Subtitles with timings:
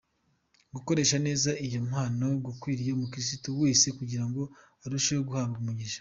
[0.75, 4.41] Gukoresha neza iyo mpano gukwiriye umukiristo wese, kugira ngo
[4.85, 5.99] urusheho guhabwa umugisha.